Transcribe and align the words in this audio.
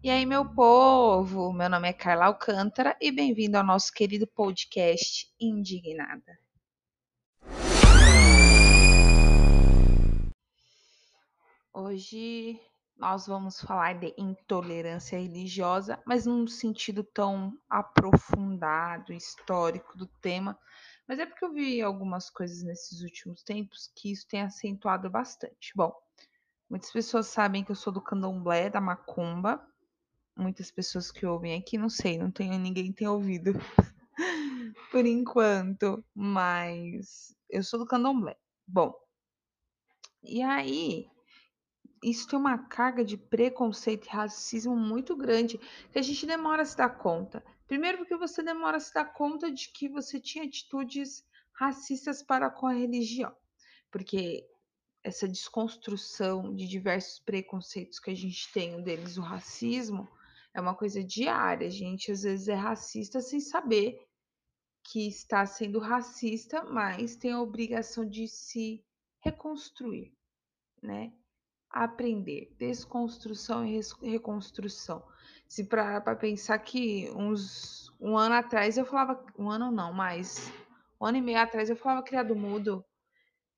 E 0.00 0.10
aí, 0.10 0.24
meu 0.24 0.48
povo, 0.48 1.52
meu 1.52 1.68
nome 1.68 1.88
é 1.88 1.92
Carla 1.92 2.26
Alcântara 2.26 2.96
e 3.00 3.10
bem-vindo 3.10 3.58
ao 3.58 3.64
nosso 3.64 3.92
querido 3.92 4.28
podcast 4.28 5.28
Indignada. 5.40 6.38
Hoje 11.74 12.60
nós 12.96 13.26
vamos 13.26 13.60
falar 13.60 13.98
de 13.98 14.14
intolerância 14.16 15.18
religiosa, 15.18 16.00
mas 16.06 16.26
num 16.26 16.46
sentido 16.46 17.02
tão 17.02 17.58
aprofundado, 17.68 19.12
histórico 19.12 19.98
do 19.98 20.06
tema. 20.06 20.56
Mas 21.08 21.18
é 21.18 21.26
porque 21.26 21.44
eu 21.44 21.52
vi 21.52 21.82
algumas 21.82 22.30
coisas 22.30 22.62
nesses 22.62 23.02
últimos 23.02 23.42
tempos 23.42 23.90
que 23.96 24.12
isso 24.12 24.28
tem 24.28 24.42
acentuado 24.42 25.10
bastante. 25.10 25.72
Bom, 25.74 25.92
muitas 26.70 26.92
pessoas 26.92 27.26
sabem 27.26 27.64
que 27.64 27.72
eu 27.72 27.76
sou 27.76 27.92
do 27.92 28.00
candomblé, 28.00 28.70
da 28.70 28.80
macumba. 28.80 29.60
Muitas 30.38 30.70
pessoas 30.70 31.10
que 31.10 31.26
ouvem 31.26 31.58
aqui, 31.58 31.76
não 31.76 31.88
sei, 31.88 32.16
não 32.16 32.30
tenho 32.30 32.56
ninguém 32.56 32.92
tem 32.92 33.08
ouvido 33.08 33.54
por 34.92 35.04
enquanto, 35.04 36.04
mas 36.14 37.34
eu 37.50 37.64
sou 37.64 37.80
do 37.80 37.84
candomblé. 37.84 38.36
Bom, 38.64 38.94
e 40.22 40.40
aí 40.40 41.10
isso 42.00 42.28
tem 42.28 42.38
uma 42.38 42.56
carga 42.56 43.04
de 43.04 43.16
preconceito 43.16 44.06
e 44.06 44.10
racismo 44.10 44.76
muito 44.76 45.16
grande 45.16 45.58
que 45.90 45.98
a 45.98 46.02
gente 46.02 46.24
demora 46.24 46.62
a 46.62 46.64
se 46.64 46.76
dar 46.76 46.90
conta. 46.90 47.44
Primeiro, 47.66 47.98
porque 47.98 48.16
você 48.16 48.40
demora 48.40 48.76
a 48.76 48.80
se 48.80 48.94
dar 48.94 49.06
conta 49.06 49.50
de 49.50 49.68
que 49.70 49.88
você 49.88 50.20
tinha 50.20 50.44
atitudes 50.44 51.26
racistas 51.52 52.22
para 52.22 52.48
com 52.48 52.68
a 52.68 52.72
religião, 52.72 53.34
porque 53.90 54.48
essa 55.02 55.26
desconstrução 55.26 56.54
de 56.54 56.68
diversos 56.68 57.18
preconceitos 57.18 57.98
que 57.98 58.12
a 58.12 58.14
gente 58.14 58.52
tem, 58.52 58.76
um 58.76 58.82
deles 58.82 59.16
o 59.16 59.22
racismo, 59.22 60.08
é 60.58 60.62
uma 60.62 60.74
coisa 60.74 61.02
diária. 61.02 61.66
A 61.66 61.70
gente 61.70 62.12
às 62.12 62.22
vezes 62.22 62.48
é 62.48 62.54
racista 62.54 63.20
sem 63.20 63.40
saber 63.40 63.98
que 64.84 65.08
está 65.08 65.44
sendo 65.46 65.78
racista, 65.78 66.64
mas 66.64 67.16
tem 67.16 67.32
a 67.32 67.40
obrigação 67.40 68.08
de 68.08 68.26
se 68.26 68.84
reconstruir, 69.20 70.12
né? 70.82 71.12
aprender, 71.70 72.54
desconstrução 72.58 73.64
e 73.64 73.80
reconstrução. 74.02 75.02
Se 75.46 75.64
para 75.64 76.16
pensar 76.16 76.58
que 76.58 77.10
uns 77.10 77.88
um 78.00 78.16
ano 78.16 78.34
atrás 78.36 78.78
eu 78.78 78.84
falava, 78.84 79.24
um 79.36 79.50
ano 79.50 79.70
não, 79.70 79.92
mas 79.92 80.52
um 81.00 81.06
ano 81.06 81.18
e 81.18 81.22
meio 81.22 81.38
atrás 81.38 81.68
eu 81.68 81.76
falava 81.76 82.02
criado 82.02 82.34
mudo, 82.34 82.84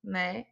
né? 0.03 0.45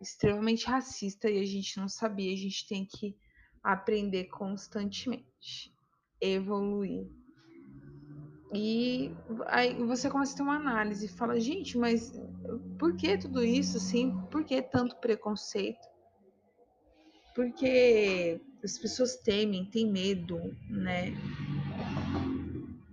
Extremamente 0.00 0.66
racista 0.66 1.28
e 1.28 1.40
a 1.40 1.44
gente 1.44 1.76
não 1.78 1.88
sabia, 1.88 2.32
a 2.32 2.36
gente 2.36 2.66
tem 2.66 2.86
que 2.86 3.16
aprender 3.62 4.24
constantemente, 4.24 5.72
evoluir. 6.20 7.06
E 8.54 9.14
aí 9.46 9.74
você 9.84 10.08
começa 10.08 10.32
a 10.32 10.36
ter 10.36 10.42
uma 10.42 10.56
análise 10.56 11.06
e 11.06 11.08
fala, 11.08 11.38
gente, 11.38 11.76
mas 11.76 12.12
por 12.78 12.96
que 12.96 13.18
tudo 13.18 13.44
isso, 13.44 13.76
assim? 13.76 14.18
Por 14.30 14.44
que 14.44 14.62
tanto 14.62 14.96
preconceito? 14.96 15.86
porque 17.38 18.40
as 18.64 18.76
pessoas 18.76 19.14
temem, 19.18 19.64
têm 19.64 19.88
medo, 19.88 20.40
né? 20.68 21.12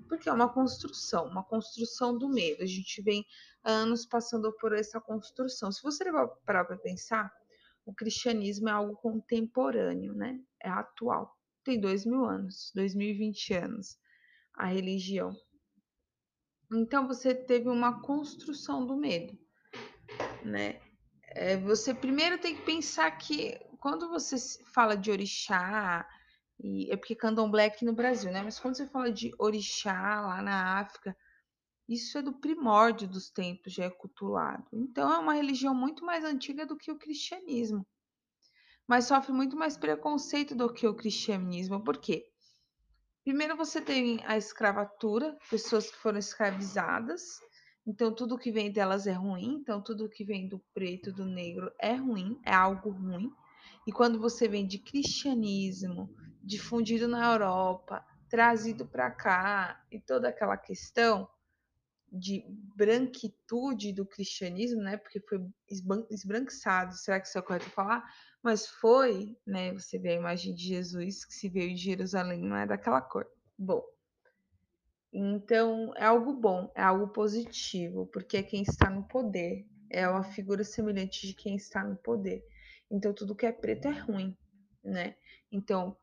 Porque 0.08 0.30
é 0.30 0.32
uma 0.32 0.48
construção, 0.48 1.26
uma 1.26 1.44
construção 1.44 2.16
do 2.16 2.30
medo. 2.30 2.62
A 2.62 2.68
gente 2.68 3.02
vem 3.02 3.26
anos 3.64 4.06
passando 4.06 4.54
por 4.54 4.72
essa 4.72 5.02
construção. 5.02 5.72
Se 5.72 5.82
você 5.82 6.06
parar 6.46 6.64
para 6.64 6.78
pensar, 6.78 7.34
o 7.86 7.94
cristianismo 7.94 8.68
é 8.68 8.72
algo 8.72 8.96
contemporâneo, 8.98 10.14
né? 10.14 10.40
É 10.62 10.70
atual. 10.70 11.38
Tem 11.64 11.80
dois 11.80 12.06
mil 12.06 12.26
anos, 12.26 12.72
dois 12.74 12.96
mil 12.96 13.08
e 13.08 13.14
vinte 13.14 13.54
anos, 13.54 13.98
a 14.56 14.66
religião. 14.66 15.36
Então 16.74 17.08
você 17.08 17.34
teve 17.34 17.70
uma 17.70 18.02
construção 18.02 18.86
do 18.86 18.98
medo, 18.98 19.38
né? 20.44 20.82
É, 21.28 21.58
você 21.58 21.94
primeiro 21.94 22.40
tem 22.40 22.56
que 22.56 22.64
pensar 22.64 23.12
que 23.12 23.60
quando 23.80 24.10
você 24.10 24.36
fala 24.74 24.96
de 24.96 25.12
orixá, 25.12 26.08
e 26.60 26.92
é 26.92 26.98
porque 26.98 27.16
candomblé 27.16 27.66
aqui 27.66 27.86
no 27.86 27.94
Brasil, 27.94 28.32
né? 28.32 28.42
Mas 28.42 28.60
quando 28.60 28.78
você 28.78 28.88
fala 28.88 29.12
de 29.12 29.32
orixá 29.38 30.22
lá 30.22 30.42
na 30.42 30.80
África, 30.80 31.16
isso 31.88 32.18
é 32.18 32.22
do 32.22 32.34
primórdio 32.34 33.08
dos 33.08 33.30
tempos, 33.30 33.74
já 33.74 33.86
é 33.86 33.90
cultuado. 33.90 34.66
Então 34.74 35.12
é 35.12 35.20
uma 35.20 35.34
religião 35.34 35.74
muito 35.74 36.04
mais 36.04 36.24
antiga 36.24 36.66
do 36.66 36.76
que 36.76 36.92
o 36.92 36.98
cristianismo. 36.98 37.86
Mas 38.88 39.06
sofre 39.06 39.32
muito 39.32 39.56
mais 39.56 39.78
preconceito 39.78 40.56
do 40.56 40.72
que 40.72 40.88
o 40.88 40.96
cristianismo. 40.96 41.84
Por 41.84 41.98
quê? 41.98 42.26
Primeiro 43.24 43.56
você 43.56 43.82
tem 43.82 44.24
a 44.26 44.38
escravatura, 44.38 45.38
pessoas 45.50 45.90
que 45.90 45.98
foram 45.98 46.18
escravizadas. 46.18 47.40
Então 47.86 48.14
tudo 48.14 48.38
que 48.38 48.52
vem 48.52 48.72
delas 48.72 49.06
é 49.06 49.14
ruim. 49.14 49.60
Então 49.62 49.82
tudo 49.82 50.10
que 50.10 50.24
vem 50.24 50.48
do 50.48 50.60
preto, 50.74 51.14
do 51.14 51.26
negro 51.26 51.72
é 51.80 51.94
ruim, 51.94 52.40
é 52.44 52.54
algo 52.54 52.90
ruim. 52.90 53.32
E 53.88 53.92
quando 53.92 54.20
você 54.20 54.48
vem 54.48 54.66
de 54.66 54.80
cristianismo 54.80 56.10
difundido 56.44 57.08
na 57.08 57.32
Europa, 57.32 58.04
trazido 58.28 58.88
para 58.88 59.12
cá 59.12 59.84
e 59.92 60.00
toda 60.00 60.30
aquela 60.30 60.58
questão 60.58 61.28
de 62.18 62.46
branquitude 62.76 63.94
do 63.94 64.06
cristianismo, 64.06 64.82
né? 64.82 64.98
Porque 64.98 65.20
foi 65.20 65.40
esbranquiçado, 66.10 66.96
será 66.96 67.20
que 67.20 67.28
isso 67.28 67.38
é 67.38 67.42
correto 67.42 67.70
falar? 67.70 68.04
Mas 68.42 68.68
foi, 68.68 69.38
né? 69.46 69.74
Você 69.74 70.00
vê 70.00 70.10
a 70.10 70.16
imagem 70.16 70.54
de 70.54 70.64
Jesus 70.64 71.26
que 71.26 71.34
se 71.34 71.50
veio 71.50 71.76
de 71.76 71.82
Jerusalém, 71.82 72.42
não 72.42 72.56
é 72.56 72.66
daquela 72.66 73.02
cor. 73.02 73.28
Bom, 73.58 73.84
então 75.12 75.94
é 75.96 76.06
algo 76.06 76.34
bom, 76.34 76.72
é 76.76 76.82
algo 76.82 77.08
positivo, 77.08 78.06
porque 78.08 78.38
é 78.38 78.44
quem 78.44 78.64
está 78.64 78.90
no 78.90 79.08
poder, 79.08 79.66
é 79.90 80.08
uma 80.10 80.24
figura 80.24 80.64
semelhante 80.64 81.26
de 81.26 81.34
quem 81.34 81.56
está 81.56 81.84
no 81.84 81.96
poder. 81.96 82.44
Então, 82.92 83.14
tudo 83.14 83.36
que 83.36 83.46
é 83.46 83.52
preto 83.52 83.88
é 83.88 83.92
ruim, 83.92 84.38
né? 84.84 85.16
Então, 85.52 85.96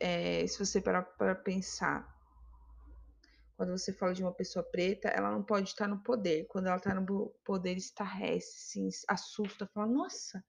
é, 0.00 0.46
se 0.46 0.58
você 0.58 0.80
parar 0.80 1.02
para 1.02 1.34
pensar, 1.34 2.11
quando 3.56 3.70
você 3.70 3.92
fala 3.92 4.14
de 4.14 4.22
uma 4.22 4.32
pessoa 4.32 4.64
preta, 4.64 5.08
ela 5.08 5.30
não 5.30 5.42
pode 5.42 5.68
estar 5.68 5.86
no 5.86 6.02
poder. 6.02 6.46
Quando 6.48 6.66
ela 6.66 6.76
está 6.76 6.94
no 6.94 7.34
poder, 7.44 7.76
estarrece, 7.76 8.90
se 8.90 9.04
assusta, 9.08 9.66
fala, 9.66 9.86
nossa, 9.86 10.44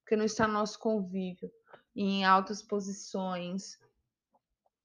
porque 0.00 0.16
não 0.16 0.24
está 0.24 0.46
no 0.46 0.54
nosso 0.54 0.78
convívio. 0.78 1.50
Em 1.94 2.24
altas 2.24 2.62
posições, 2.62 3.78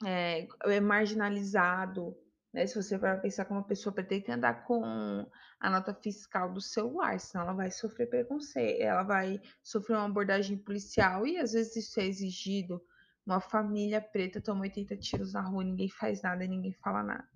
é, 0.06 0.48
é 0.66 0.80
marginalizado, 0.80 2.16
né? 2.54 2.66
Se 2.66 2.76
você 2.76 2.98
para 2.98 3.18
pensar 3.18 3.46
que 3.46 3.52
uma 3.52 3.64
pessoa 3.64 3.94
tem 3.94 4.22
que 4.22 4.32
andar 4.32 4.66
com 4.66 5.26
a 5.60 5.70
nota 5.70 5.94
fiscal 5.94 6.52
do 6.52 6.62
celular, 6.62 7.20
senão 7.20 7.44
ela 7.44 7.54
vai 7.54 7.72
sofrer 7.72 8.08
preconceito, 8.08 8.82
ela 8.82 9.04
vai 9.04 9.42
sofrer 9.64 9.96
uma 9.96 10.06
abordagem 10.06 10.58
policial 10.58 11.26
e 11.28 11.38
às 11.38 11.54
vezes 11.54 11.76
isso 11.76 12.00
é 12.00 12.06
exigido. 12.06 12.82
Uma 13.26 13.42
família 13.42 14.02
preta 14.02 14.42
toma 14.42 14.62
80 14.62 14.96
tiros 14.98 15.34
na 15.34 15.42
rua, 15.42 15.64
ninguém 15.64 15.90
faz 15.90 16.22
nada, 16.22 16.48
ninguém 16.48 16.74
fala 16.74 17.04
nada? 17.04 17.28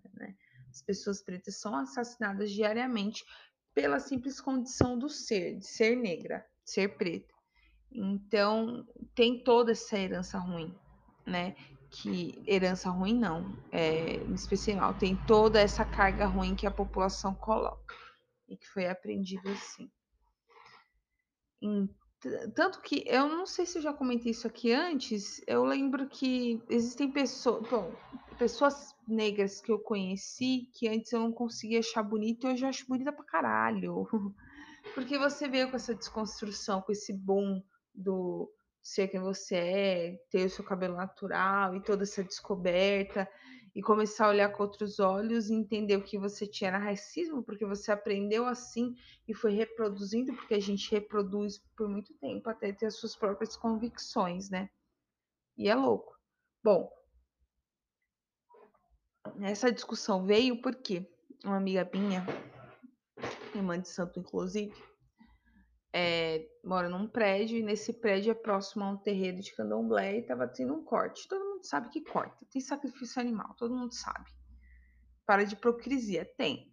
As 0.71 0.81
pessoas 0.81 1.21
pretas 1.21 1.57
são 1.57 1.75
assassinadas 1.75 2.51
diariamente 2.51 3.23
pela 3.73 3.99
simples 3.99 4.41
condição 4.41 4.97
do 4.97 5.09
ser, 5.09 5.57
de 5.57 5.67
ser 5.67 5.95
negra, 5.95 6.45
ser 6.63 6.97
preta. 6.97 7.33
Então, 7.91 8.87
tem 9.13 9.43
toda 9.43 9.73
essa 9.73 9.97
herança 9.97 10.39
ruim, 10.39 10.73
né? 11.25 11.55
que 11.91 12.41
herança 12.47 12.89
ruim 12.89 13.19
não, 13.19 13.53
é, 13.71 14.15
em 14.23 14.33
especial, 14.33 14.93
tem 14.93 15.15
toda 15.27 15.59
essa 15.59 15.83
carga 15.83 16.25
ruim 16.25 16.55
que 16.55 16.65
a 16.65 16.71
população 16.71 17.35
coloca 17.35 17.93
e 18.47 18.55
que 18.55 18.67
foi 18.67 18.87
aprendido 18.87 19.49
assim. 19.49 19.91
tanto 22.55 22.81
que 22.81 23.03
eu 23.05 23.27
não 23.27 23.45
sei 23.45 23.65
se 23.65 23.77
eu 23.77 23.81
já 23.81 23.93
comentei 23.93 24.31
isso 24.31 24.47
aqui 24.47 24.71
antes, 24.71 25.41
eu 25.45 25.65
lembro 25.65 26.07
que 26.07 26.61
existem 26.69 27.11
pessoas, 27.11 27.67
bom, 27.69 27.93
pessoas 28.41 28.95
negras 29.07 29.61
que 29.61 29.71
eu 29.71 29.77
conheci 29.77 30.67
que 30.73 30.87
antes 30.87 31.11
eu 31.11 31.19
não 31.19 31.31
conseguia 31.31 31.77
achar 31.77 32.01
bonita 32.01 32.47
e 32.47 32.53
hoje 32.53 32.65
eu 32.65 32.69
acho 32.69 32.87
bonita 32.87 33.13
pra 33.13 33.23
caralho. 33.23 34.07
Porque 34.95 35.15
você 35.15 35.47
veio 35.47 35.69
com 35.69 35.75
essa 35.75 35.93
desconstrução, 35.93 36.81
com 36.81 36.91
esse 36.91 37.13
boom 37.13 37.61
do 37.93 38.51
ser 38.81 39.09
quem 39.09 39.19
você 39.19 39.55
é, 39.55 40.19
ter 40.31 40.47
o 40.47 40.49
seu 40.49 40.65
cabelo 40.65 40.95
natural 40.95 41.75
e 41.75 41.83
toda 41.83 42.01
essa 42.01 42.23
descoberta 42.23 43.29
e 43.75 43.81
começar 43.83 44.25
a 44.25 44.29
olhar 44.29 44.49
com 44.49 44.63
outros 44.63 44.99
olhos 44.99 45.51
e 45.51 45.53
entender 45.53 45.95
o 45.97 46.03
que 46.03 46.17
você 46.17 46.47
tinha 46.47 46.69
era 46.69 46.79
racismo, 46.79 47.43
porque 47.43 47.63
você 47.63 47.91
aprendeu 47.91 48.47
assim 48.47 48.95
e 49.27 49.35
foi 49.35 49.51
reproduzindo, 49.51 50.33
porque 50.33 50.55
a 50.55 50.59
gente 50.59 50.89
reproduz 50.89 51.59
por 51.77 51.87
muito 51.87 52.11
tempo 52.15 52.49
até 52.49 52.73
ter 52.73 52.87
as 52.87 52.95
suas 52.95 53.15
próprias 53.15 53.55
convicções, 53.55 54.49
né? 54.49 54.67
E 55.55 55.69
é 55.69 55.75
louco. 55.75 56.19
Bom, 56.63 56.91
essa 59.41 59.71
discussão 59.71 60.25
veio 60.25 60.61
porque 60.61 61.09
uma 61.43 61.57
amiga 61.57 61.89
minha, 61.93 62.25
irmã 63.55 63.79
de 63.79 63.89
santo 63.89 64.19
inclusive, 64.19 64.73
é, 65.93 66.47
mora 66.63 66.87
num 66.87 67.07
prédio 67.07 67.57
e 67.57 67.63
nesse 67.63 67.91
prédio 67.91 68.31
é 68.31 68.35
próximo 68.35 68.83
a 68.83 68.91
um 68.91 68.97
terreiro 68.97 69.41
de 69.41 69.53
candomblé 69.53 70.19
e 70.19 70.21
tava 70.23 70.47
tendo 70.47 70.73
um 70.73 70.83
corte. 70.83 71.27
Todo 71.27 71.43
mundo 71.43 71.65
sabe 71.65 71.89
que 71.89 72.01
corta, 72.01 72.45
tem 72.49 72.61
sacrifício 72.61 73.19
animal, 73.19 73.53
todo 73.55 73.75
mundo 73.75 73.93
sabe. 73.93 74.31
Para 75.25 75.43
de 75.43 75.55
hipocrisia, 75.55 76.25
tem. 76.37 76.71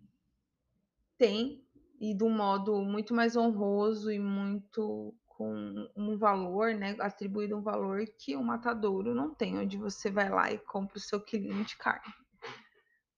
Tem, 1.16 1.64
e 2.00 2.14
de 2.14 2.22
um 2.22 2.30
modo 2.30 2.80
muito 2.82 3.12
mais 3.12 3.36
honroso 3.36 4.10
e 4.10 4.18
muito 4.20 5.14
com 5.26 5.88
um 5.96 6.16
valor, 6.16 6.74
né, 6.74 6.96
atribuído 6.98 7.56
um 7.56 7.62
valor 7.62 8.04
que 8.18 8.36
o 8.36 8.42
matadouro 8.42 9.14
não 9.14 9.34
tem, 9.34 9.58
onde 9.58 9.76
você 9.76 10.10
vai 10.10 10.28
lá 10.28 10.52
e 10.52 10.58
compra 10.58 10.96
o 10.96 11.00
seu 11.00 11.20
quilinho 11.20 11.64
de 11.64 11.76
carne. 11.76 12.12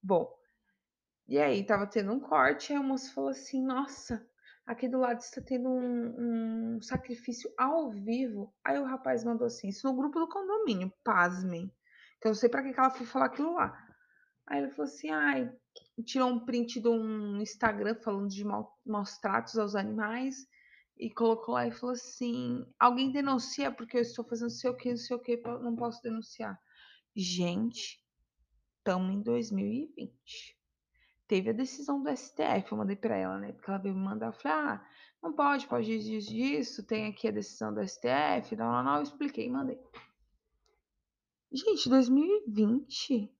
Bom, 0.03 0.33
e 1.29 1.39
aí 1.39 1.65
tava 1.65 1.87
tendo 1.87 2.13
um 2.13 2.21
corte, 2.21 2.73
e 2.73 2.77
a 2.77 2.83
moça 2.83 3.13
falou 3.13 3.31
assim, 3.31 3.63
nossa, 3.63 4.27
aqui 4.67 4.89
do 4.89 4.99
lado 4.99 5.21
está 5.21 5.41
tendo 5.41 5.69
um, 5.69 6.77
um 6.77 6.83
sacrifício 6.83 7.53
ao 7.57 7.91
vivo. 7.91 8.55
Aí 8.65 8.79
o 8.79 8.85
rapaz 8.85 9.25
mandou 9.25 9.47
assim, 9.47 9.69
isso 9.69 9.87
no 9.87 9.97
grupo 9.97 10.19
do 10.19 10.29
condomínio, 10.29 10.93
pasmem, 11.05 11.73
que 12.21 12.27
eu 12.27 12.31
não 12.31 12.35
sei 12.35 12.49
para 12.49 12.63
que, 12.63 12.73
que 12.73 12.81
ela 12.81 12.91
foi 12.91 13.07
falar 13.07 13.27
aquilo 13.27 13.55
lá. 13.55 13.77
Aí 14.47 14.59
ele 14.59 14.71
falou 14.71 14.85
assim, 14.85 15.11
ai, 15.11 15.53
tirou 16.05 16.29
um 16.29 16.45
print 16.45 16.81
de 16.81 16.89
um 16.89 17.41
Instagram 17.41 17.95
falando 17.97 18.29
de 18.29 18.45
maus 18.45 19.19
tratos 19.19 19.57
aos 19.59 19.75
animais 19.75 20.49
e 20.99 21.11
colocou 21.11 21.55
lá 21.55 21.67
e 21.67 21.73
falou 21.73 21.95
assim: 21.95 22.67
alguém 22.79 23.11
denuncia 23.11 23.73
porque 23.73 23.97
eu 23.97 24.03
estou 24.03 24.25
fazendo 24.25 24.51
sei 24.51 24.71
o 24.71 24.77
que, 24.77 24.91
não 24.91 24.97
sei 24.97 25.17
o 25.17 25.21
que, 25.21 25.37
não 25.37 25.75
posso 25.75 26.03
denunciar. 26.03 26.61
Gente, 27.17 28.01
estamos 28.91 29.15
em 29.15 29.23
2020. 29.23 30.59
Teve 31.29 31.51
a 31.51 31.53
decisão 31.53 32.03
do 32.03 32.11
STF, 32.11 32.73
eu 32.73 32.79
mandei 32.79 32.97
para 32.97 33.17
ela, 33.17 33.39
né? 33.39 33.53
Porque 33.53 33.71
ela 33.71 33.79
veio 33.79 33.95
me 33.95 34.03
mandar, 34.03 34.27
eu 34.27 34.33
falei, 34.33 34.59
ah, 34.59 34.87
não 35.23 35.33
pode, 35.33 35.69
pode 35.69 35.99
disso, 35.99 36.29
disso, 36.29 36.87
tem 36.87 37.07
aqui 37.07 37.29
a 37.29 37.31
decisão 37.31 37.73
do 37.73 37.87
STF, 37.87 38.57
não, 38.57 38.73
não, 38.73 38.83
não, 38.83 38.97
eu 38.97 39.03
expliquei, 39.03 39.49
mandei. 39.49 39.79
Gente, 41.53 41.89
2020, 41.89 43.33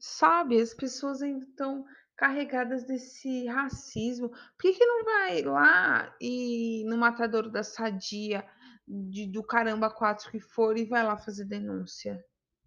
sabe? 0.00 0.60
As 0.60 0.74
pessoas 0.74 1.22
ainda 1.22 1.44
estão 1.44 1.84
carregadas 2.16 2.84
desse 2.84 3.46
racismo. 3.46 4.30
Por 4.30 4.62
que, 4.62 4.72
que 4.72 4.84
não 4.84 5.04
vai 5.04 5.42
lá 5.42 6.12
e 6.20 6.84
no 6.88 6.96
matadouro 6.96 7.52
da 7.52 7.62
sadia, 7.62 8.44
de, 8.86 9.30
do 9.30 9.44
caramba 9.44 9.94
quatro 9.94 10.28
que 10.28 10.40
for, 10.40 10.76
e 10.76 10.86
vai 10.86 11.04
lá 11.04 11.16
fazer 11.16 11.44
denúncia? 11.44 12.20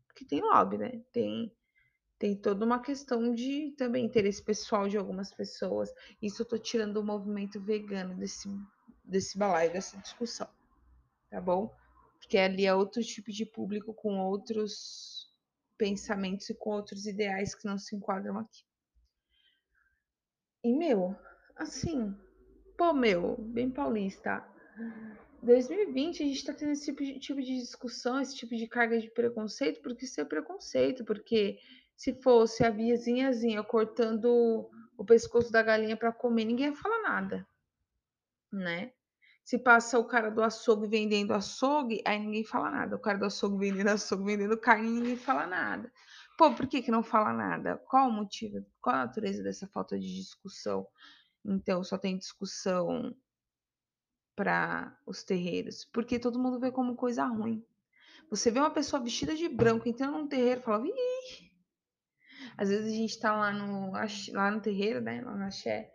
Porque 0.08 0.24
tem 0.24 0.40
lobby, 0.42 0.78
né? 0.78 1.02
Tem, 1.12 1.54
tem 2.22 2.36
toda 2.36 2.64
uma 2.64 2.80
questão 2.80 3.34
de 3.34 3.74
também 3.76 4.06
interesse 4.06 4.44
pessoal 4.44 4.88
de 4.88 4.96
algumas 4.96 5.34
pessoas. 5.34 5.92
Isso 6.22 6.44
eu 6.44 6.46
tô 6.46 6.56
tirando 6.56 6.98
o 6.98 7.04
movimento 7.04 7.60
vegano 7.60 8.16
desse, 8.16 8.48
desse 9.04 9.36
balaio, 9.36 9.74
dessa 9.74 9.98
discussão. 9.98 10.48
Tá 11.32 11.42
bom? 11.42 11.76
Porque 12.20 12.38
ali 12.38 12.68
é 12.68 12.76
outro 12.76 13.04
tipo 13.04 13.32
de 13.32 13.44
público 13.44 13.92
com 13.92 14.20
outros 14.20 15.34
pensamentos 15.80 16.48
e 16.48 16.54
com 16.54 16.70
outros 16.70 17.08
ideais 17.08 17.56
que 17.56 17.66
não 17.66 17.80
se 17.80 17.96
enquadram 17.96 18.38
aqui. 18.38 18.64
E, 20.64 20.72
meu, 20.72 21.16
assim, 21.56 22.16
pô, 22.78 22.94
meu, 22.94 23.36
bem 23.36 23.72
paulista. 23.72 24.48
2020 25.42 26.22
a 26.22 26.26
gente 26.28 26.46
tá 26.46 26.54
tendo 26.54 26.72
esse 26.74 26.86
tipo 26.86 27.04
de, 27.04 27.20
tipo 27.20 27.42
de 27.42 27.56
discussão, 27.58 28.22
esse 28.22 28.36
tipo 28.36 28.56
de 28.56 28.68
carga 28.68 29.00
de 29.00 29.10
preconceito, 29.10 29.82
porque 29.82 30.06
isso 30.06 30.22
é 30.22 30.24
preconceito, 30.24 31.04
porque 31.04 31.58
se 32.02 32.16
fosse 32.16 32.64
a 32.64 32.72
vizinhazinha 32.72 33.62
cortando 33.64 34.68
o 34.98 35.06
pescoço 35.06 35.52
da 35.52 35.62
galinha 35.62 35.96
para 35.96 36.12
comer, 36.12 36.46
ninguém 36.46 36.70
ia 36.70 36.76
falar 36.76 37.04
nada, 37.04 37.48
né? 38.52 38.92
Se 39.46 39.60
passa 39.60 40.00
o 40.00 40.08
cara 40.08 40.32
do 40.32 40.42
açougue 40.42 40.88
vendendo 40.88 41.32
açougue, 41.32 42.02
aí 42.04 42.18
ninguém 42.18 42.44
fala 42.44 42.72
nada. 42.72 42.96
O 42.96 43.00
cara 43.00 43.20
do 43.20 43.26
açougue 43.26 43.70
vendendo 43.70 43.90
açougue, 43.90 44.24
vendendo 44.24 44.58
carne, 44.58 44.90
ninguém 44.90 45.16
fala 45.16 45.46
nada. 45.46 45.94
Pô, 46.40 46.52
por 46.56 46.66
que, 46.66 46.82
que 46.82 46.90
não 46.90 47.04
fala 47.04 47.34
nada? 47.34 47.78
Qual 47.88 48.08
o 48.08 48.12
motivo? 48.12 48.66
Qual 48.82 48.96
a 48.96 49.06
natureza 49.06 49.44
dessa 49.44 49.68
falta 49.68 50.00
de 50.00 50.12
discussão? 50.16 50.88
Então, 51.46 51.84
só 51.84 52.00
tem 52.00 52.18
discussão 52.18 53.16
para 54.36 54.98
os 55.06 55.24
terreiros, 55.24 55.86
porque 55.86 56.18
todo 56.18 56.40
mundo 56.40 56.60
vê 56.60 56.72
como 56.72 56.96
coisa 56.96 57.26
ruim. 57.26 57.64
Você 58.32 58.50
vê 58.50 58.60
uma 58.60 58.72
pessoa 58.72 59.04
vestida 59.04 59.36
de 59.36 59.48
branco 59.48 59.88
entrando 59.88 60.18
num 60.18 60.28
terreiro 60.28 60.62
e 60.62 60.64
fala, 60.64 60.88
Ih! 60.88 61.51
Às 62.58 62.70
vezes 62.70 62.92
a 62.92 62.96
gente 62.96 63.20
tá 63.20 63.34
lá 63.34 63.52
no, 63.52 63.92
lá 64.34 64.52
no 64.52 64.62
terreiro, 64.62 65.02
né, 65.02 65.22
lá 65.22 65.36
na 65.36 65.50
Xé, 65.50 65.92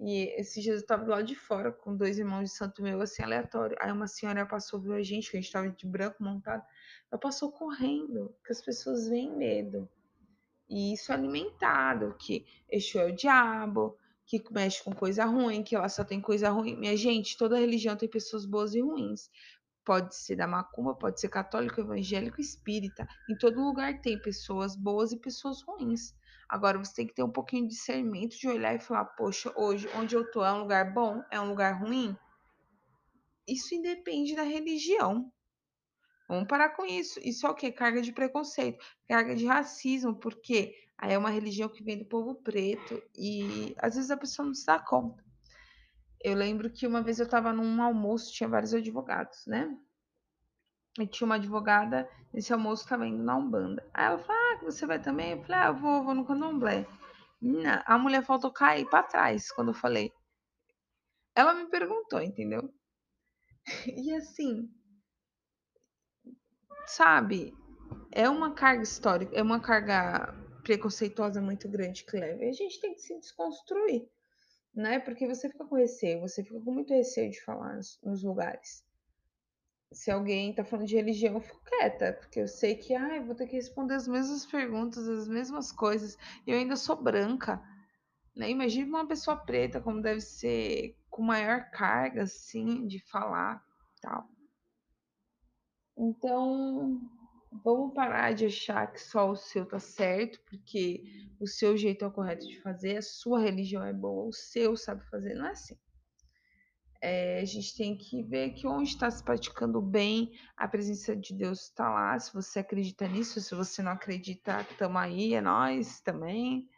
e 0.00 0.32
esses 0.38 0.62
dias 0.62 0.80
eu 0.80 0.86
tava 0.86 1.04
do 1.04 1.10
lado 1.10 1.26
de 1.26 1.34
fora 1.34 1.72
com 1.72 1.96
dois 1.96 2.18
irmãos 2.18 2.44
de 2.44 2.50
santo 2.50 2.82
meu, 2.82 3.00
assim, 3.00 3.22
aleatório. 3.22 3.76
Aí 3.80 3.90
uma 3.90 4.06
senhora 4.06 4.46
passou, 4.46 4.80
viu 4.80 4.92
a 4.94 5.02
gente, 5.02 5.30
que 5.30 5.36
a 5.36 5.40
gente 5.40 5.52
tava 5.52 5.68
de 5.70 5.86
branco 5.86 6.22
montado, 6.22 6.62
ela 7.10 7.20
passou 7.20 7.50
correndo, 7.50 8.32
porque 8.38 8.52
as 8.52 8.62
pessoas 8.62 9.08
veem 9.08 9.36
medo. 9.36 9.88
E 10.68 10.92
isso 10.92 11.10
é 11.10 11.14
alimentado, 11.14 12.14
que 12.18 12.46
Exu 12.70 12.98
é 12.98 13.06
o 13.06 13.16
diabo, 13.16 13.96
que 14.26 14.42
mexe 14.52 14.84
com 14.84 14.92
coisa 14.92 15.24
ruim, 15.24 15.62
que 15.62 15.74
ela 15.74 15.88
só 15.88 16.04
tem 16.04 16.20
coisa 16.20 16.50
ruim. 16.50 16.76
Minha 16.76 16.96
gente, 16.96 17.36
toda 17.36 17.58
religião 17.58 17.96
tem 17.96 18.08
pessoas 18.08 18.44
boas 18.44 18.74
e 18.74 18.80
ruins. 18.80 19.30
Pode 19.88 20.14
ser 20.14 20.36
da 20.36 20.46
macumba, 20.46 20.94
pode 20.94 21.18
ser 21.18 21.30
católico, 21.30 21.80
evangélico, 21.80 22.42
espírita. 22.42 23.08
Em 23.26 23.34
todo 23.34 23.64
lugar 23.64 24.02
tem 24.02 24.20
pessoas 24.20 24.76
boas 24.76 25.12
e 25.12 25.18
pessoas 25.18 25.62
ruins. 25.62 26.14
Agora 26.46 26.76
você 26.76 26.96
tem 26.96 27.06
que 27.06 27.14
ter 27.14 27.22
um 27.22 27.32
pouquinho 27.32 27.66
de 27.66 27.74
discernimento 27.74 28.38
de 28.38 28.46
olhar 28.48 28.74
e 28.74 28.80
falar: 28.80 29.06
poxa, 29.06 29.50
hoje 29.56 29.88
onde 29.96 30.14
eu 30.14 30.30
tô 30.30 30.44
é 30.44 30.52
um 30.52 30.58
lugar 30.58 30.92
bom? 30.92 31.24
É 31.30 31.40
um 31.40 31.48
lugar 31.48 31.80
ruim? 31.80 32.14
Isso 33.48 33.74
independe 33.74 34.36
da 34.36 34.42
religião. 34.42 35.32
Vamos 36.28 36.48
parar 36.48 36.76
com 36.76 36.84
isso. 36.84 37.18
Isso 37.24 37.46
é 37.46 37.50
o 37.50 37.54
quê? 37.54 37.72
Carga 37.72 38.02
de 38.02 38.12
preconceito, 38.12 38.84
carga 39.08 39.34
de 39.34 39.46
racismo, 39.46 40.14
porque 40.14 40.74
aí 40.98 41.14
é 41.14 41.18
uma 41.18 41.30
religião 41.30 41.66
que 41.66 41.82
vem 41.82 41.96
do 41.96 42.04
povo 42.04 42.34
preto 42.34 43.02
e 43.16 43.74
às 43.78 43.94
vezes 43.94 44.10
a 44.10 44.18
pessoa 44.18 44.44
não 44.44 44.54
se 44.54 44.66
dá 44.66 44.78
conta. 44.78 45.24
Eu 46.20 46.34
lembro 46.34 46.70
que 46.70 46.86
uma 46.86 47.02
vez 47.02 47.18
eu 47.18 47.24
estava 47.24 47.52
num 47.52 47.82
almoço, 47.82 48.32
tinha 48.32 48.48
vários 48.48 48.74
advogados, 48.74 49.46
né? 49.46 49.76
E 50.98 51.06
tinha 51.06 51.26
uma 51.26 51.36
advogada, 51.36 52.08
nesse 52.32 52.52
almoço 52.52 52.82
estava 52.82 53.06
indo 53.06 53.22
na 53.22 53.36
Umbanda. 53.36 53.88
Aí 53.94 54.06
ela 54.06 54.18
falou: 54.18 54.42
Ah, 54.42 54.58
você 54.62 54.84
vai 54.84 55.00
também? 55.00 55.32
Eu 55.32 55.42
falei: 55.42 55.60
Ah, 55.60 55.66
eu 55.68 55.76
vou, 55.76 56.02
vou 56.04 56.14
no 56.14 56.26
candomblé. 56.26 56.86
A 57.86 57.96
mulher 57.98 58.24
faltou 58.24 58.52
cair 58.52 58.88
para 58.88 59.04
trás 59.04 59.52
quando 59.52 59.68
eu 59.68 59.74
falei. 59.74 60.12
Ela 61.36 61.54
me 61.54 61.66
perguntou, 61.66 62.20
entendeu? 62.20 62.72
E 63.86 64.14
assim, 64.14 64.68
sabe, 66.86 67.54
é 68.12 68.28
uma 68.28 68.54
carga 68.54 68.82
histórica, 68.82 69.36
é 69.36 69.42
uma 69.42 69.60
carga 69.60 70.34
preconceituosa 70.62 71.40
muito 71.40 71.68
grande 71.68 72.04
que 72.04 72.16
leva. 72.16 72.44
E 72.44 72.48
a 72.48 72.52
gente 72.52 72.80
tem 72.80 72.94
que 72.94 73.00
se 73.00 73.18
desconstruir, 73.20 74.08
né? 74.74 74.98
Porque 74.98 75.26
você 75.26 75.48
fica 75.48 75.64
com 75.64 75.76
receio, 75.76 76.20
você 76.20 76.42
fica 76.42 76.60
com 76.60 76.72
muito 76.72 76.92
receio 76.92 77.30
de 77.30 77.42
falar 77.42 77.76
nos, 77.76 77.98
nos 78.02 78.22
lugares. 78.22 78.84
Se 79.90 80.10
alguém 80.10 80.54
tá 80.54 80.64
falando 80.64 80.86
de 80.86 80.96
religião, 80.96 81.34
eu 81.34 81.40
fico 81.40 81.64
quieta, 81.64 82.12
porque 82.12 82.40
eu 82.40 82.48
sei 82.48 82.74
que 82.74 82.94
ah, 82.94 83.16
eu 83.16 83.24
vou 83.24 83.34
ter 83.34 83.46
que 83.46 83.56
responder 83.56 83.94
as 83.94 84.06
mesmas 84.06 84.44
perguntas, 84.44 85.08
as 85.08 85.26
mesmas 85.26 85.72
coisas, 85.72 86.16
e 86.46 86.50
eu 86.50 86.58
ainda 86.58 86.76
sou 86.76 86.94
branca. 86.94 87.62
Né? 88.36 88.50
Imagina 88.50 88.86
uma 88.86 89.06
pessoa 89.06 89.36
preta 89.36 89.80
como 89.80 90.02
deve 90.02 90.20
ser, 90.20 90.96
com 91.08 91.22
maior 91.22 91.70
carga, 91.70 92.22
assim, 92.22 92.86
de 92.86 93.00
falar 93.00 93.64
tal. 94.00 94.28
Então, 95.96 97.00
vamos 97.52 97.94
parar 97.94 98.32
de 98.32 98.46
achar 98.46 98.90
que 98.92 99.00
só 99.00 99.30
o 99.30 99.36
seu 99.36 99.66
tá 99.66 99.78
certo, 99.78 100.40
porque 100.48 101.04
o 101.40 101.46
seu 101.46 101.76
jeito 101.76 102.04
é 102.04 102.08
o 102.08 102.12
correto 102.12 102.46
de 102.46 102.60
fazer, 102.60 102.98
a 102.98 103.02
sua 103.02 103.40
religião 103.40 103.84
é 103.84 103.92
boa, 103.92 104.28
o 104.28 104.32
seu 104.32 104.76
sabe 104.76 105.04
fazer. 105.08 105.34
Não 105.34 105.46
é 105.46 105.50
assim. 105.50 105.76
É, 107.00 107.40
a 107.40 107.44
gente 107.44 107.76
tem 107.76 107.96
que 107.96 108.22
ver 108.24 108.50
que 108.50 108.66
onde 108.66 108.90
está 108.90 109.08
se 109.10 109.22
praticando 109.22 109.80
bem, 109.80 110.32
a 110.56 110.66
presença 110.66 111.14
de 111.14 111.32
Deus 111.32 111.62
está 111.62 111.88
lá. 111.88 112.18
Se 112.18 112.34
você 112.34 112.58
acredita 112.58 113.06
nisso, 113.06 113.40
se 113.40 113.54
você 113.54 113.82
não 113.82 113.92
acredita, 113.92 114.60
estamos 114.62 115.00
aí, 115.00 115.34
é 115.34 115.40
nós 115.40 116.00
também. 116.00 116.68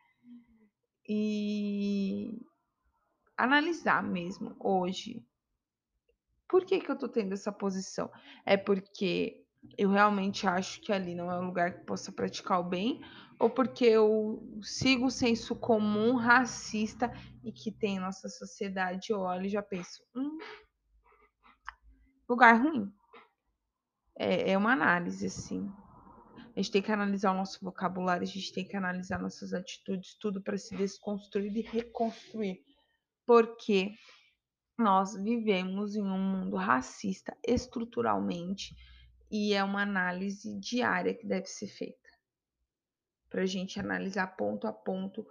E 1.09 2.39
analisar 3.37 4.03
mesmo 4.03 4.55
hoje. 4.61 5.25
Por 6.47 6.65
que, 6.67 6.81
que 6.81 6.91
eu 6.91 6.99
tô 6.99 7.09
tendo 7.09 7.33
essa 7.33 7.51
posição? 7.51 8.11
É 8.45 8.57
porque 8.57 9.47
eu 9.77 9.91
realmente 9.91 10.47
acho 10.47 10.81
que 10.81 10.93
ali 10.93 11.15
não 11.15 11.31
é 11.31 11.39
um 11.39 11.47
lugar 11.47 11.73
que 11.73 11.85
possa 11.85 12.11
praticar 12.13 12.61
o 12.61 12.65
bem, 12.65 13.03
ou 13.39 13.49
porque 13.49 13.85
eu 13.85 14.43
sigo 14.63 15.07
o 15.07 15.11
senso 15.11 15.57
comum 15.57 16.15
racista 16.17 17.11
e 17.43 17.51
que 17.53 17.71
tem 17.71 17.97
em 17.97 18.01
nossa 18.01 18.29
sociedade, 18.29 19.11
eu 19.11 19.21
olho 19.21 19.47
e 19.47 19.51
já 19.51 19.63
penso, 19.63 20.03
hum, 20.15 20.39
lugar 22.29 22.61
ruim. 22.61 22.93
É, 24.19 24.53
é 24.53 24.59
uma 24.59 24.73
análise, 24.73 25.27
assim. 25.27 25.73
A 26.55 26.61
gente 26.61 26.73
tem 26.73 26.83
que 26.83 26.93
analisar 26.93 27.33
o 27.33 27.37
nosso 27.37 27.59
vocabulário, 27.65 28.25
a 28.25 28.27
gente 28.27 28.53
tem 28.53 28.67
que 28.67 28.77
analisar 28.77 29.19
nossas 29.19 29.55
atitudes, 29.55 30.15
tudo 30.21 30.43
para 30.43 30.59
se 30.59 30.77
desconstruir 30.77 31.57
e 31.57 31.63
reconstruir. 31.63 32.63
Porque 33.25 33.95
nós 34.77 35.15
vivemos 35.15 35.95
em 35.95 36.03
um 36.03 36.19
mundo 36.19 36.57
racista 36.57 37.35
estruturalmente 37.47 38.75
e 39.31 39.55
é 39.55 39.63
uma 39.63 39.83
análise 39.83 40.59
diária 40.59 41.15
que 41.15 41.27
deve 41.27 41.47
ser 41.47 41.69
feita 41.69 42.11
para 43.29 43.43
a 43.43 43.47
gente 43.47 43.79
analisar 43.79 44.27
ponto 44.37 44.67
a 44.67 44.73
ponto 44.73 45.25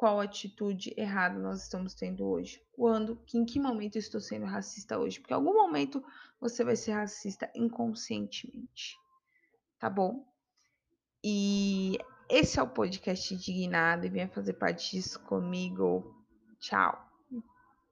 qual 0.00 0.18
atitude 0.18 0.94
errada 0.96 1.38
nós 1.38 1.62
estamos 1.62 1.92
tendo 1.92 2.26
hoje. 2.26 2.62
Quando, 2.72 3.16
que, 3.16 3.36
em 3.36 3.44
que 3.44 3.60
momento 3.60 3.96
eu 3.96 4.00
estou 4.00 4.18
sendo 4.18 4.46
racista 4.46 4.98
hoje? 4.98 5.20
Porque 5.20 5.34
em 5.34 5.36
algum 5.36 5.52
momento 5.52 6.02
você 6.40 6.64
vai 6.64 6.74
ser 6.74 6.92
racista 6.92 7.50
inconscientemente. 7.54 8.96
Tá 9.78 9.90
bom? 9.90 10.26
E 11.22 11.98
esse 12.30 12.58
é 12.58 12.62
o 12.62 12.68
podcast 12.68 13.34
Indignado 13.34 14.06
e 14.06 14.08
venha 14.08 14.28
fazer 14.28 14.54
parte 14.54 14.92
disso 14.92 15.20
comigo. 15.20 16.14
Tchau. 16.58 17.09